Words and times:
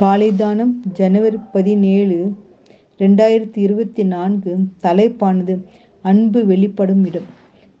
காலை 0.00 0.26
தானம் 0.36 0.72
ஜனவரி 0.92 1.38
பதினேழு 1.52 2.16
ரெண்டாயிரத்தி 3.00 3.58
இருபத்தி 3.66 4.02
நான்கு 4.12 4.52
தலைப்பானது 4.82 5.54
அன்பு 6.02 6.40
வெளிப்படும் 6.46 7.02
இடம். 7.04 7.26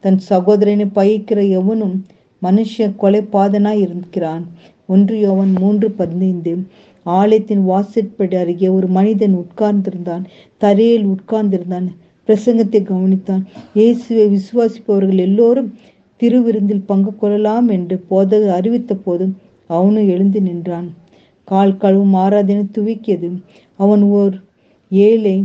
தன் 0.04 0.18
சகோதரனை 0.30 0.86
பயிக்கிற 0.94 1.38
எவனும் 1.58 1.94
மனுஷ 2.42 2.88
கொலைப்பாதனாய் 3.02 3.80
இருக்கிறான். 3.86 4.44
ஒன்று 4.86 5.16
யோவன் 5.26 5.52
மூன்று 5.60 5.88
பதினைந்து 6.00 6.54
ஆலயத்தின் 7.06 7.64
வாசற்படி 7.70 8.36
அருகே 8.36 8.68
ஒரு 8.68 8.88
மனிதன் 8.98 9.36
உட்கார்ந்திருந்தான் 9.44 10.24
தரையில் 10.58 11.08
உட்கார்ந்திருந்தான் 11.14 11.88
பிரசங்கத்தை 12.28 12.80
கவனித்தான். 12.92 13.44
இயேசுவை 13.74 14.24
விசுவாசிப்பவர்கள் 14.36 15.26
எல்லோரும் 15.28 15.72
திருவிருந்தில் 16.22 16.88
பங்கு 16.92 17.14
கொள்ளலாம் 17.16 17.68
என்று 17.68 17.98
போதகர் 18.10 18.56
அறிவித்த 18.60 18.94
போதும் 19.06 19.36
அவனும் 19.66 20.08
எழுந்து 20.08 20.40
நின்றான். 20.40 20.88
கால் 21.50 21.74
கழுவும் 21.82 22.14
ஆராதனை 22.24 22.64
துவக்கியது. 22.76 23.28
அவன் 23.82 24.02
ஓர் 24.18 24.34
ஏழை 24.90 25.36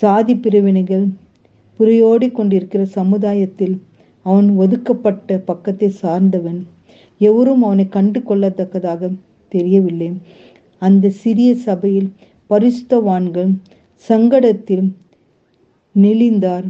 சாதி 0.00 0.34
பிரிவினைகள் 0.36 1.06
புரியோடி 1.80 2.28
கொண்டிருக்கிற 2.32 2.82
சமுதாயத்தில் 2.98 3.76
அவன் 4.26 4.48
ஒதுக்கப்பட்ட 4.62 5.38
பக்கத்தை 5.50 5.88
சார்ந்தவன். 6.02 6.60
எவரும் 7.20 7.62
அவனை 7.62 7.86
கண்டு 7.96 8.20
கொள்ளத்தக்கதாக 8.20 9.10
தெரியவில்லை. 9.52 10.10
அந்த 10.82 11.10
சிறிய 11.22 11.50
சபையில் 11.66 12.10
பரிசுத்தவான்கள் 12.50 13.52
சங்கடத்தில் 14.08 14.86
நெளிந்தார். 15.94 16.66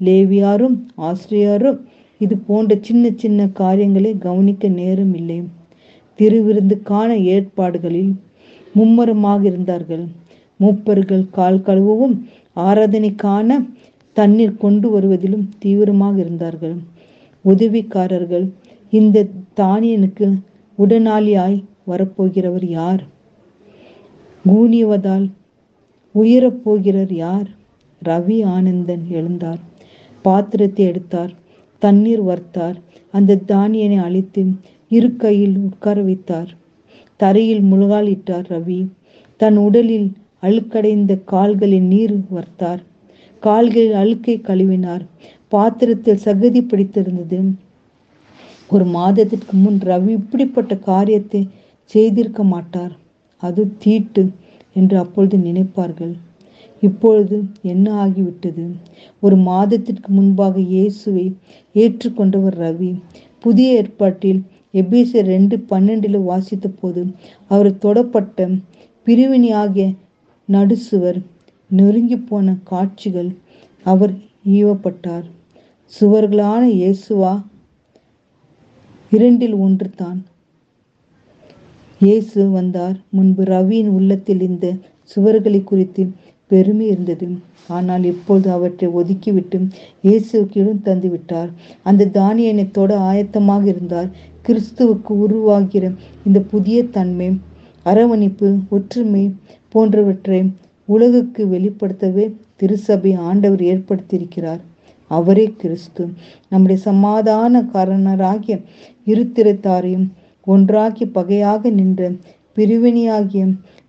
லேவியாரும் 0.00 0.76
ஆசிரியாரும் 1.08 1.80
இது 2.20 2.34
போன்ற 2.48 2.72
சின்ன 2.80 3.04
சின்ன 3.22 3.40
காரியங்களை 3.60 4.12
கவனிக்க 4.18 4.68
நேரம் 4.80 5.14
இல்லை 5.14 5.38
திருவிருந்துக்கான 6.18 7.10
ஏற்பாடுகளில் 7.24 8.12
மும்மரமாக 8.74 9.44
இருந்தார்கள். 9.44 10.04
மூப்பர்கள் 10.60 11.30
கால் 11.30 11.62
கழுவவும் 11.66 12.16
ஆராதனைக்கான 12.56 13.68
தண்ணீர் 14.16 14.56
கொண்டு 14.56 14.90
வருவதிலும் 14.90 15.48
தீவிரமாக 15.58 16.20
இருந்தார்கள். 16.20 16.76
உதவிக்காரர்கள் 17.44 18.46
இந்த 18.90 19.26
தானியனுக்கு 19.56 20.26
உடனாளியாய் 20.78 21.64
வரப்போகிறவர் 21.88 22.66
யார்? 22.68 23.02
கூனியவதால் 24.44 25.26
உயரப்போகிறார் 26.14 27.12
யார்? 27.14 27.48
ரவி 28.04 28.44
ஆனந்தன் 28.44 29.04
எழுந்தார். 29.10 29.60
பாத்திரத்தை 30.22 30.84
எடுத்தார். 30.86 31.32
தண்ணீர் 31.82 32.22
வர்த்தார் 32.22 32.76
அந்த 33.14 33.40
தானியனை 33.48 33.98
அழித்து 34.02 34.42
இரு 34.96 35.08
கையில் 35.16 35.56
உட்கார 35.66 35.98
வைத்தார் 36.02 36.50
தரையில் 37.20 37.64
முழுகாலிட்டார் 37.70 38.46
ரவி. 38.52 38.80
தன் 39.40 39.56
உடலில் 39.56 40.08
அழுக்கடைந்த 40.40 41.12
கால்களில் 41.24 41.86
நீர் 41.92 42.14
வர்த்தார். 42.36 42.80
கால்களில் 43.42 43.96
அழுக்கை 44.02 44.36
கழுவினார். 44.48 45.04
பாத்திரத்தில் 45.48 46.24
சகதி 46.24 46.60
பிடித்திருந்தது. 46.62 47.38
ஒரு 48.68 48.84
மாதத்திற்கு 48.96 49.54
முன் 49.56 49.78
ரவி 49.90 50.12
இப்படிப்பட்ட 50.18 50.72
காரியத்தை 50.90 51.42
செய்திருக்க 51.94 52.42
மாட்டார். 52.44 52.92
அது 53.42 53.62
தீட்டு 53.78 54.24
என்று 54.72 54.96
அப்பொழுது 54.98 55.36
நினைப்பார்கள். 55.38 56.14
இப்பொழுது 56.82 57.36
என்ன 57.72 57.86
ஆகிவிட்டது? 58.04 58.64
ஒரு 59.22 59.36
மாதத்திற்கு 59.50 60.08
முன்பாக 60.12 60.56
இயேசுவை 60.74 61.26
ஏற்றுக்கொண்டவர் 61.74 62.56
ரவி. 62.64 62.90
புதிய 63.38 63.68
ஏற்பாட்டில் 63.74 64.40
எபேசியர் 64.80 65.28
ரெண்டு 65.34 65.56
பன்னெண்டில் 65.70 66.18
வாசித்த 66.30 66.68
போது 66.80 67.02
அவர் 67.48 67.70
தொடப்பட்ட 67.84 68.48
பிரிவினி 69.06 69.50
நடுசுவர் 70.48 71.18
நெருங்கி 71.70 72.16
போன 72.28 72.54
காட்சிகள் 72.70 73.30
அவர் 73.92 74.12
ஈவப்பட்டார். 74.56 75.26
சுவர்களான 75.92 76.62
இயேசுவா 76.80 77.32
இரண்டில் 79.12 79.56
ஒன்று 79.64 79.88
தான். 80.02 80.20
இயேசு 82.00 82.40
வந்தார். 82.50 82.94
முன்பு 83.16 83.42
ரவியின் 83.44 83.90
உள்ளத்தில் 83.96 84.42
இந்த 84.50 84.66
சுவர்களை 85.12 85.60
குறித்து 85.64 86.02
பெருமை 86.50 86.86
இருந்தது. 86.86 87.26
ஆனால் 87.76 88.04
இப்பொழுது 88.12 88.48
அவற்றை 88.56 88.88
ஒதுக்கிவிட்டு 89.00 89.58
இயேசுவுக்கு 90.06 90.56
இடம் 90.62 90.86
தந்துவிட்டார். 90.88 91.50
அந்த 91.88 92.10
தானியனை 92.18 92.64
தொட 92.78 92.92
ஆயத்தமாக 93.10 93.64
இருந்தார். 93.74 94.10
கிறிஸ்துவுக்கு 94.46 95.12
உருவாகிற 95.24 95.84
இந்த 96.26 96.40
புதிய 96.40 96.84
தன்மை 96.84 97.28
அரவணைப்பு 97.82 98.48
ஒற்றுமை 98.70 99.34
போன்றவற்றை 99.68 100.40
உலகுக்கு 100.88 101.42
வெளிப்படுத்தவே 101.46 102.24
திருசபை 102.56 103.12
ஆண்டவர் 103.28 103.60
ஏற்படுத்தியிருக்கிறார். 103.60 104.60
அவரே 105.10 105.54
கிறிஸ்து. 105.58 106.08
நம்முடைய 106.48 106.80
சமாதான 106.82 107.62
காரணராகிய 107.72 108.54
இருத்திரத்தாரையும் 109.06 110.06
ஒன்றாக்கி 110.46 111.06
பகையாக 111.06 111.70
நின்ற 111.70 112.10
பிரிவினையாகிய 112.56 113.44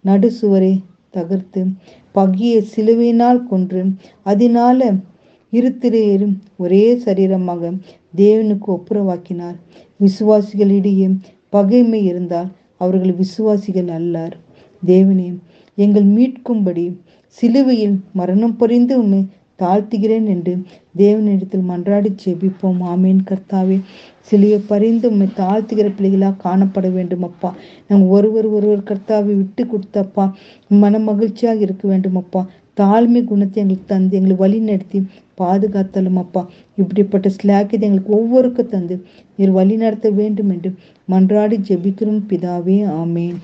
நடுசுவரை 0.06 0.74
தகர்த்து 1.14 1.62
பகிய 2.16 2.54
சிலுவையினால் 2.76 3.48
கொன்று 3.48 3.82
அதனால 4.24 4.80
இருத்திரையரும் 5.58 6.36
ஒரே 6.58 6.84
சரீரமாக 7.06 7.72
தேவனுக்கு 8.18 8.68
ஒப்புரவாக்கினார். 8.68 9.58
விசுவாசிகளிடையே 10.00 11.08
பகைமை 11.50 12.02
இருந்தால் 12.06 12.50
அவர்கள் 12.78 13.14
விசுவாசிகள் 13.14 13.92
அல்லார். 14.00 14.36
தேவனே 14.86 15.30
எங்கள் 15.78 16.06
மீட்கும்படி 16.06 16.86
சிலுவையில் 17.38 17.96
மரணம் 18.14 18.58
பொறிந்து 18.60 18.94
உண்மை 18.94 19.22
தாழ்த்துகிறேன் 19.60 20.28
என்று 20.34 20.54
தேவனிடத்தில் 20.98 21.68
மன்றாடி 21.70 22.10
செபிப்போம். 22.24 22.80
ஆமேன். 22.94 23.20
கர்த்தாவே 23.30 23.78
சிலுவை 24.20 24.60
பறிந்து 24.68 25.10
உண்மை 25.10 25.28
தாழ்த்துகிற 25.36 25.88
பிள்ளைகளாக 25.96 26.42
காணப்பட 26.44 26.88
வேண்டும் 26.94 27.24
அப்பா. 27.24 27.50
நாங்கள் 27.88 28.10
ஒருவர் 28.10 28.48
ஒருவர் 28.48 28.88
கர்த்தாவை 28.90 29.34
விட்டு 29.40 29.64
கொடுத்தப்பா. 29.66 30.26
மன 30.82 31.00
மகிழ்ச்சியாக 31.00 31.60
இருக்க 31.60 31.88
வேண்டும் 31.88 32.16
அப்பா. 32.16 32.42
தாழ்மை 32.80 33.22
குணத்தை 33.24 33.58
எங்களுக்கு 33.64 33.92
தந்து 33.94 34.18
எங்களை 34.18 34.36
வழி 34.36 34.60
நடத்தி 34.70 35.00
பாதுகாத்தலும் 35.42 36.20
அப்பா. 36.24 36.42
இப்படிப்பட்ட 36.82 37.28
ஸ்லாக்கியத்தை 37.30 37.88
எங்களுக்கு 37.90 38.14
ஒவ்வொருக்கும் 38.20 38.72
தந்து 38.76 38.96
நீர் 39.36 39.52
வழி 39.52 39.76
நடத்த 39.76 40.10
வேண்டும் 40.20 40.50
என்று 40.50 40.72
மன்றாடி 41.10 41.60
ஜெபிக்கிறோம் 41.70 42.22
பிதாவே 42.30 42.78
ஆமேன். 43.02 43.38